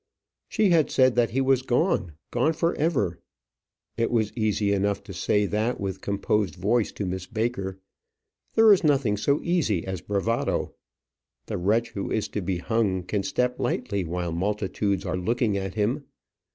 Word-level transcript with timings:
She 0.49 0.71
had 0.71 0.89
said 0.89 1.13
that 1.13 1.29
he 1.29 1.41
was 1.41 1.61
gone, 1.61 2.13
gone 2.31 2.53
for 2.53 2.73
ever. 2.73 3.19
It 3.97 4.09
was 4.09 4.35
easy 4.35 4.73
enough 4.73 5.03
to 5.03 5.13
say 5.13 5.45
that 5.45 5.79
with 5.79 6.01
composed 6.01 6.55
voice 6.55 6.91
to 6.93 7.05
Miss 7.05 7.27
Baker. 7.27 7.77
There 8.55 8.73
is 8.73 8.83
nothing 8.83 9.15
so 9.15 9.39
easy 9.43 9.85
as 9.85 10.01
bravado. 10.01 10.73
The 11.45 11.59
wretch 11.59 11.89
who 11.91 12.09
is 12.09 12.27
to 12.29 12.41
be 12.41 12.57
hung 12.57 13.03
can 13.03 13.21
step 13.21 13.59
lightly 13.59 14.03
while 14.03 14.31
multitudes 14.31 15.05
are 15.05 15.17
looking 15.17 15.55
at 15.55 15.75
him. 15.75 16.03